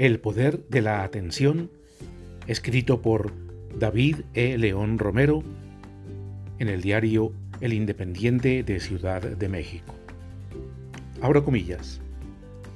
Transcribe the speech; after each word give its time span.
El 0.00 0.18
poder 0.18 0.66
de 0.70 0.80
la 0.80 1.02
atención, 1.02 1.70
escrito 2.46 3.02
por 3.02 3.34
David 3.78 4.20
E. 4.32 4.56
León 4.56 4.98
Romero 4.98 5.42
en 6.58 6.70
el 6.70 6.80
diario 6.80 7.34
El 7.60 7.74
Independiente 7.74 8.62
de 8.62 8.80
Ciudad 8.80 9.20
de 9.20 9.48
México. 9.50 9.94
Abro 11.20 11.44
comillas. 11.44 12.00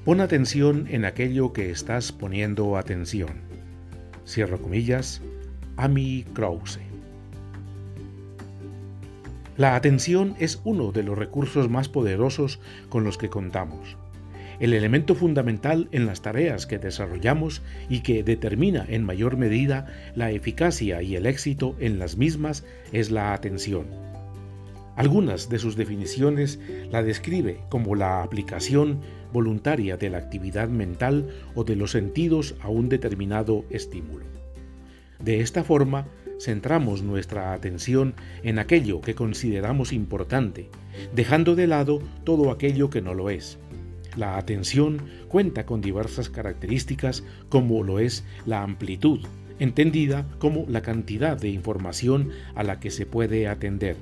Pon 0.04 0.20
atención 0.20 0.86
en 0.90 1.06
aquello 1.06 1.54
que 1.54 1.70
estás 1.70 2.12
poniendo 2.12 2.76
atención. 2.76 3.40
Cierro 4.26 4.60
comillas. 4.60 5.22
Amy 5.78 6.26
Krause. 6.34 6.80
La 9.56 9.76
atención 9.76 10.36
es 10.38 10.60
uno 10.62 10.92
de 10.92 11.04
los 11.04 11.16
recursos 11.16 11.70
más 11.70 11.88
poderosos 11.88 12.60
con 12.90 13.02
los 13.02 13.16
que 13.16 13.30
contamos 13.30 13.96
el 14.60 14.72
elemento 14.72 15.14
fundamental 15.14 15.88
en 15.92 16.06
las 16.06 16.22
tareas 16.22 16.66
que 16.66 16.78
desarrollamos 16.78 17.62
y 17.88 18.00
que 18.00 18.22
determina 18.22 18.84
en 18.88 19.04
mayor 19.04 19.36
medida 19.36 19.86
la 20.14 20.30
eficacia 20.30 21.02
y 21.02 21.16
el 21.16 21.26
éxito 21.26 21.76
en 21.78 21.98
las 21.98 22.16
mismas 22.16 22.64
es 22.92 23.10
la 23.10 23.32
atención. 23.32 23.86
Algunas 24.96 25.48
de 25.48 25.58
sus 25.58 25.76
definiciones 25.76 26.60
la 26.90 27.02
describe 27.02 27.58
como 27.68 27.96
la 27.96 28.22
aplicación 28.22 29.00
voluntaria 29.32 29.96
de 29.96 30.08
la 30.08 30.18
actividad 30.18 30.68
mental 30.68 31.28
o 31.56 31.64
de 31.64 31.74
los 31.74 31.90
sentidos 31.90 32.54
a 32.60 32.68
un 32.68 32.88
determinado 32.88 33.64
estímulo. 33.70 34.24
De 35.18 35.40
esta 35.40 35.64
forma, 35.64 36.06
centramos 36.40 37.02
nuestra 37.02 37.52
atención 37.52 38.14
en 38.42 38.58
aquello 38.58 39.00
que 39.00 39.14
consideramos 39.14 39.92
importante, 39.92 40.68
dejando 41.14 41.56
de 41.56 41.66
lado 41.66 42.00
todo 42.22 42.50
aquello 42.52 42.90
que 42.90 43.00
no 43.00 43.14
lo 43.14 43.30
es, 43.30 43.58
la 44.16 44.36
atención 44.36 45.02
cuenta 45.28 45.66
con 45.66 45.80
diversas 45.80 46.30
características 46.30 47.24
como 47.48 47.82
lo 47.82 47.98
es 47.98 48.24
la 48.46 48.62
amplitud, 48.62 49.20
entendida 49.58 50.26
como 50.38 50.64
la 50.68 50.82
cantidad 50.82 51.38
de 51.38 51.48
información 51.48 52.30
a 52.54 52.62
la 52.62 52.80
que 52.80 52.90
se 52.90 53.06
puede 53.06 53.48
atender. 53.48 53.96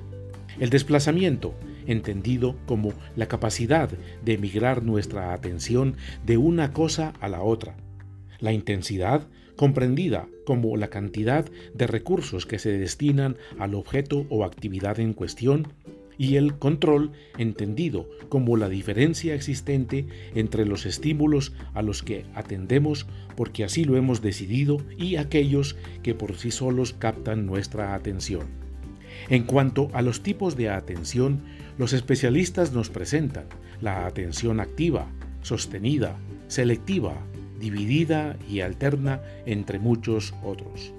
El 0.59 0.69
desplazamiento, 0.69 1.55
entendido 1.87 2.55
como 2.65 2.93
la 3.15 3.27
capacidad 3.27 3.89
de 4.23 4.37
migrar 4.37 4.83
nuestra 4.83 5.33
atención 5.33 5.95
de 6.25 6.37
una 6.37 6.73
cosa 6.73 7.13
a 7.19 7.27
la 7.27 7.41
otra. 7.41 7.75
La 8.39 8.53
intensidad, 8.53 9.27
comprendida 9.55 10.27
como 10.45 10.77
la 10.77 10.89
cantidad 10.89 11.45
de 11.73 11.87
recursos 11.87 12.45
que 12.45 12.59
se 12.59 12.77
destinan 12.77 13.37
al 13.57 13.75
objeto 13.75 14.25
o 14.29 14.43
actividad 14.43 14.99
en 14.99 15.13
cuestión, 15.13 15.67
y 16.17 16.35
el 16.35 16.57
control 16.57 17.11
entendido 17.37 18.09
como 18.29 18.57
la 18.57 18.69
diferencia 18.69 19.35
existente 19.35 20.07
entre 20.35 20.65
los 20.65 20.85
estímulos 20.85 21.53
a 21.73 21.81
los 21.81 22.03
que 22.03 22.25
atendemos 22.33 23.07
porque 23.35 23.63
así 23.63 23.83
lo 23.83 23.97
hemos 23.97 24.21
decidido 24.21 24.77
y 24.97 25.15
aquellos 25.15 25.75
que 26.01 26.13
por 26.13 26.35
sí 26.35 26.51
solos 26.51 26.93
captan 26.97 27.45
nuestra 27.45 27.93
atención. 27.95 28.47
En 29.29 29.43
cuanto 29.43 29.89
a 29.93 30.01
los 30.01 30.23
tipos 30.23 30.55
de 30.55 30.69
atención, 30.69 31.41
los 31.77 31.93
especialistas 31.93 32.73
nos 32.73 32.89
presentan 32.89 33.45
la 33.81 34.05
atención 34.05 34.59
activa, 34.59 35.07
sostenida, 35.41 36.17
selectiva, 36.47 37.15
dividida 37.59 38.37
y 38.49 38.61
alterna, 38.61 39.21
entre 39.45 39.79
muchos 39.79 40.33
otros. 40.43 40.93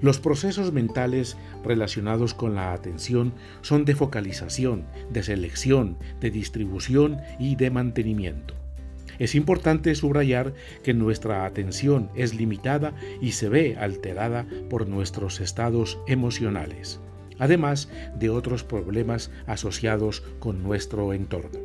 Los 0.00 0.18
procesos 0.18 0.72
mentales 0.72 1.36
relacionados 1.64 2.34
con 2.34 2.54
la 2.54 2.72
atención 2.72 3.32
son 3.62 3.84
de 3.84 3.94
focalización, 3.94 4.84
de 5.10 5.22
selección, 5.22 5.96
de 6.20 6.30
distribución 6.30 7.18
y 7.38 7.56
de 7.56 7.70
mantenimiento. 7.70 8.54
Es 9.18 9.34
importante 9.34 9.94
subrayar 9.94 10.54
que 10.84 10.94
nuestra 10.94 11.44
atención 11.44 12.10
es 12.14 12.34
limitada 12.34 12.94
y 13.20 13.32
se 13.32 13.48
ve 13.48 13.76
alterada 13.76 14.46
por 14.70 14.88
nuestros 14.88 15.40
estados 15.40 15.98
emocionales, 16.06 17.00
además 17.38 17.88
de 18.16 18.30
otros 18.30 18.62
problemas 18.62 19.30
asociados 19.46 20.22
con 20.38 20.62
nuestro 20.62 21.12
entorno. 21.12 21.58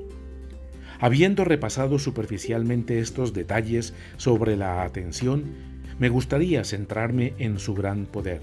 Habiendo 0.99 1.43
repasado 1.43 1.99
superficialmente 1.99 2.99
estos 2.99 3.33
detalles 3.33 3.93
sobre 4.17 4.55
la 4.55 4.83
atención, 4.83 5.72
me 5.99 6.09
gustaría 6.09 6.63
centrarme 6.63 7.33
en 7.37 7.59
su 7.59 7.73
gran 7.73 8.05
poder. 8.05 8.41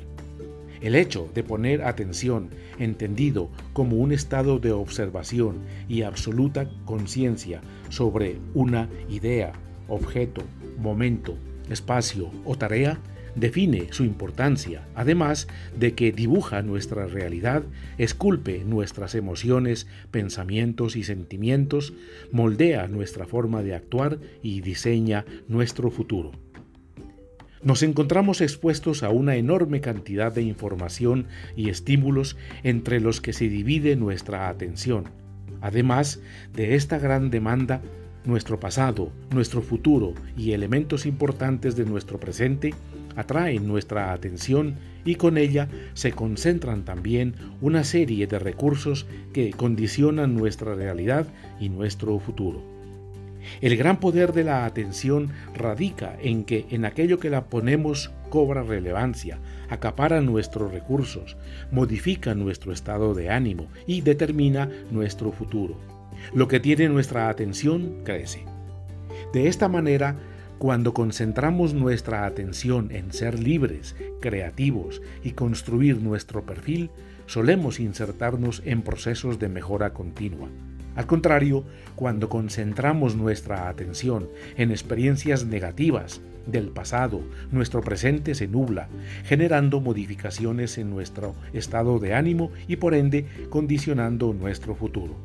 El 0.81 0.95
hecho 0.95 1.29
de 1.35 1.43
poner 1.43 1.83
atención, 1.83 2.49
entendido 2.79 3.51
como 3.75 3.97
un 3.97 4.13
estado 4.13 4.59
de 4.59 4.73
observación 4.73 5.57
y 5.89 6.03
absoluta 6.03 6.71
conciencia 6.87 7.61
sobre 7.91 8.39
una 8.55 8.89
idea, 9.11 9.53
objeto, 9.89 10.43
momento, 10.79 11.37
espacio 11.69 12.31
o 12.47 12.57
tarea, 12.57 12.99
define 13.35 13.89
su 13.93 14.05
importancia, 14.05 14.89
además 14.95 15.49
de 15.79 15.95
que 15.95 16.13
dibuja 16.13 16.63
nuestra 16.63 17.07
realidad, 17.07 17.63
esculpe 17.99 18.65
nuestras 18.65 19.15
emociones, 19.15 19.87
pensamientos 20.11 20.97
y 20.97 21.05
sentimientos, 21.05 21.93
moldea 22.33 22.89
nuestra 22.89 23.27
forma 23.27 23.63
de 23.63 23.75
actuar 23.75 24.19
y 24.43 24.63
diseña 24.63 25.27
nuestro 25.47 25.91
futuro 25.91 26.33
nos 27.63 27.83
encontramos 27.83 28.41
expuestos 28.41 29.03
a 29.03 29.11
una 29.11 29.37
enorme 29.37 29.81
cantidad 29.81 30.33
de 30.33 30.43
información 30.43 31.27
y 31.57 31.69
estímulos 31.69 32.37
entre 32.63 33.01
los 33.01 33.21
que 33.21 33.33
se 33.33 33.49
divide 33.49 33.97
nuestra 33.97 34.49
atención. 34.49 35.05
Además 35.61 36.21
de 36.55 36.75
esta 36.75 36.99
gran 36.99 37.31
demanda, 37.31 37.83
nuestro 38.25 38.61
pasado, 38.61 39.13
nuestro 39.31 39.63
futuro 39.63 40.15
y 40.37 40.53
elementos 40.53 41.07
importantes 41.07 41.77
de 41.77 41.85
nuestro 41.85 42.19
presente 42.19 42.75
atraen 43.17 43.67
nuestra 43.67 44.13
atención 44.13 44.77
y 45.05 45.17
con 45.17 45.37
ella 45.37 45.69
se 45.95 46.13
concentran 46.13 46.85
también 46.85 47.35
una 47.61 47.85
serie 47.85 48.27
de 48.27 48.39
recursos 48.39 49.07
que 49.33 49.51
condicionan 49.51 50.35
nuestra 50.35 50.75
realidad 50.75 51.27
y 51.59 51.69
nuestro 51.69 52.19
futuro. 52.19 52.80
El 53.61 53.77
gran 53.77 54.01
poder 54.01 54.33
de 54.33 54.45
la 54.45 54.65
atención 54.65 55.31
radica 55.55 56.17
en 56.21 56.45
que 56.45 56.67
en 56.71 56.85
aquello 56.85 57.19
que 57.19 57.31
la 57.31 57.47
ponemos 57.47 58.11
cobra 58.29 58.63
relevancia, 58.63 59.39
acapara 59.69 60.21
nuestros 60.21 60.73
recursos, 60.73 61.37
modifica 61.71 62.35
nuestro 62.35 62.73
estado 62.73 63.15
de 63.15 63.31
ánimo 63.31 63.69
y 63.87 64.01
determina 64.01 64.69
nuestro 64.91 65.33
futuro. 65.33 65.77
Lo 66.33 66.49
que 66.49 66.61
tiene 66.61 66.89
nuestra 66.89 67.29
atención 67.29 68.03
crece. 68.05 68.45
De 69.33 69.49
esta 69.49 69.69
manera, 69.69 70.17
cuando 70.59 70.93
concentramos 70.93 71.73
nuestra 71.73 72.27
atención 72.27 72.91
en 72.93 73.13
ser 73.13 73.39
libres, 73.39 73.97
creativos 74.21 75.01
y 75.25 75.33
construir 75.33 76.01
nuestro 76.01 76.45
perfil, 76.45 76.91
solemos 77.27 77.81
insertarnos 77.81 78.63
en 78.65 78.83
procesos 78.83 79.39
de 79.39 79.49
mejora 79.49 79.93
continua 79.95 80.49
al 81.01 81.07
contrario, 81.07 81.65
cuando 81.95 82.29
concentramos 82.29 83.17
nuestra 83.17 83.71
atención 83.71 84.29
en 84.59 84.71
experiencias 84.71 85.47
negativas 85.47 86.21
del 86.45 86.69
pasado, 86.69 87.23
nuestro 87.51 87.81
presente 87.81 88.35
se 88.35 88.47
nubla, 88.47 88.91
generando 89.25 89.81
modificaciones 89.81 90.77
en 90.77 90.91
nuestro 90.91 91.35
estado 91.55 92.01
de 92.01 92.13
ánimo 92.13 92.51
y 92.69 92.77
por 92.77 92.93
ende 92.93 93.25
condicionando 93.49 94.35
nuestro 94.35 94.75
futuro. 94.75 95.17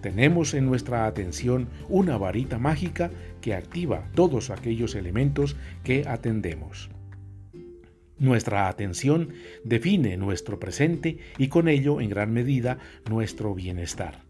Tenemos 0.00 0.52
en 0.52 0.66
nuestra 0.66 1.06
atención 1.06 1.68
una 1.88 2.18
varita 2.18 2.58
mágica 2.58 3.12
que 3.40 3.54
activa 3.54 4.02
todos 4.16 4.50
aquellos 4.50 4.96
elementos 4.96 5.54
que 5.84 6.08
atendemos. 6.08 6.90
Nuestra 8.18 8.66
atención 8.66 9.28
define 9.62 10.16
nuestro 10.16 10.58
presente 10.58 11.18
y 11.38 11.46
con 11.46 11.68
ello 11.68 12.00
en 12.00 12.10
gran 12.10 12.32
medida 12.32 12.78
nuestro 13.08 13.54
bienestar. 13.54 14.27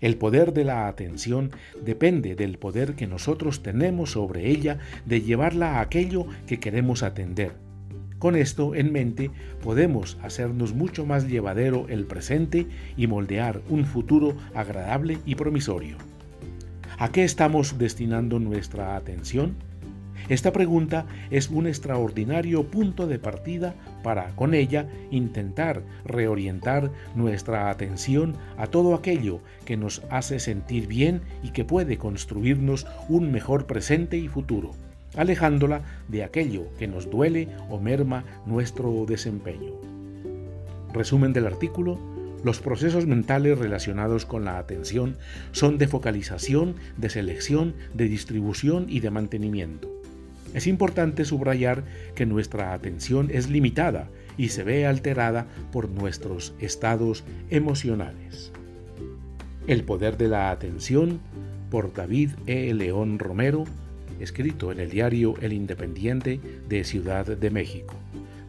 El 0.00 0.16
poder 0.16 0.52
de 0.52 0.64
la 0.64 0.88
atención 0.88 1.50
depende 1.82 2.34
del 2.34 2.58
poder 2.58 2.94
que 2.94 3.06
nosotros 3.06 3.62
tenemos 3.62 4.12
sobre 4.12 4.50
ella 4.50 4.78
de 5.06 5.20
llevarla 5.20 5.78
a 5.78 5.80
aquello 5.80 6.26
que 6.46 6.60
queremos 6.60 7.02
atender. 7.02 7.52
Con 8.18 8.36
esto 8.36 8.74
en 8.74 8.90
mente 8.92 9.30
podemos 9.62 10.18
hacernos 10.22 10.72
mucho 10.72 11.04
más 11.04 11.28
llevadero 11.28 11.86
el 11.88 12.06
presente 12.06 12.66
y 12.96 13.06
moldear 13.06 13.60
un 13.68 13.84
futuro 13.84 14.34
agradable 14.54 15.18
y 15.26 15.34
promisorio. 15.34 15.96
¿A 16.96 17.10
qué 17.10 17.24
estamos 17.24 17.76
destinando 17.76 18.38
nuestra 18.38 18.96
atención? 18.96 19.56
Esta 20.28 20.52
pregunta 20.52 21.06
es 21.30 21.50
un 21.50 21.66
extraordinario 21.66 22.64
punto 22.64 23.06
de 23.06 23.18
partida 23.18 23.74
para, 24.02 24.30
con 24.30 24.54
ella, 24.54 24.88
intentar 25.10 25.82
reorientar 26.06 26.90
nuestra 27.14 27.68
atención 27.68 28.34
a 28.56 28.66
todo 28.66 28.94
aquello 28.94 29.40
que 29.66 29.76
nos 29.76 30.02
hace 30.08 30.38
sentir 30.38 30.86
bien 30.86 31.20
y 31.42 31.50
que 31.50 31.64
puede 31.64 31.98
construirnos 31.98 32.86
un 33.08 33.32
mejor 33.32 33.66
presente 33.66 34.16
y 34.16 34.28
futuro, 34.28 34.70
alejándola 35.14 35.82
de 36.08 36.24
aquello 36.24 36.68
que 36.78 36.88
nos 36.88 37.10
duele 37.10 37.48
o 37.68 37.78
merma 37.78 38.24
nuestro 38.46 39.04
desempeño. 39.06 39.72
Resumen 40.94 41.34
del 41.34 41.46
artículo 41.46 41.98
los 42.44 42.60
procesos 42.60 43.06
mentales 43.06 43.58
relacionados 43.58 44.26
con 44.26 44.44
la 44.44 44.58
atención 44.58 45.16
son 45.52 45.78
de 45.78 45.88
focalización, 45.88 46.76
de 46.98 47.08
selección, 47.08 47.74
de 47.94 48.06
distribución 48.06 48.84
y 48.90 49.00
de 49.00 49.10
mantenimiento. 49.10 50.03
Es 50.52 50.66
importante 50.66 51.24
subrayar 51.24 51.84
que 52.14 52.26
nuestra 52.26 52.72
atención 52.72 53.28
es 53.32 53.48
limitada 53.48 54.08
y 54.36 54.48
se 54.48 54.64
ve 54.64 54.86
alterada 54.86 55.46
por 55.72 55.88
nuestros 55.88 56.54
estados 56.60 57.24
emocionales. 57.50 58.52
El 59.66 59.84
poder 59.84 60.16
de 60.16 60.28
la 60.28 60.50
atención 60.50 61.20
por 61.70 61.92
David 61.92 62.30
E. 62.46 62.72
León 62.74 63.18
Romero, 63.18 63.64
escrito 64.20 64.70
en 64.70 64.80
el 64.80 64.90
diario 64.90 65.34
El 65.40 65.52
Independiente 65.52 66.40
de 66.68 66.84
Ciudad 66.84 67.26
de 67.26 67.50
México. 67.50 67.94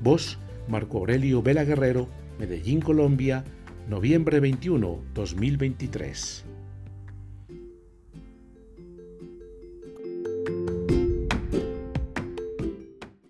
Voz 0.02 0.38
Marco 0.68 1.00
Aurelio 1.00 1.42
Vela 1.42 1.64
Guerrero, 1.64 2.08
Medellín, 2.40 2.82
Colombia, 2.82 3.44
noviembre 3.88 4.40
21, 4.40 5.00
2023. 5.14 6.55